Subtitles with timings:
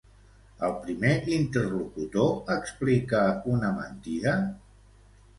[0.67, 3.21] El primer interlocutor explica
[3.57, 4.33] una mentida?